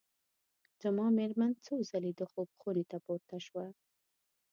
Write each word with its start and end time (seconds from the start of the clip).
زما 0.81 1.05
مېرمن 1.17 1.51
څو 1.65 1.75
ځلي 1.89 2.11
د 2.15 2.21
خوب 2.31 2.49
خونې 2.59 2.83
ته 2.91 2.97
پورته 3.05 3.37
شوه. 3.45 3.65